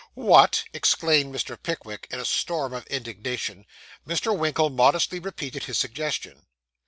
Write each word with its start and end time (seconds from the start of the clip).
'What!' 0.15 0.63
exclaimed 0.73 1.31
Mr. 1.31 1.61
Pickwick, 1.61 2.07
in 2.09 2.19
a 2.19 2.25
storm 2.25 2.73
of 2.73 2.87
indignation. 2.87 3.67
Mr. 4.07 4.35
Winkle 4.35 4.71
modestly 4.71 5.19
repeated 5.19 5.65
his 5.65 5.77
suggestion. 5.77 6.47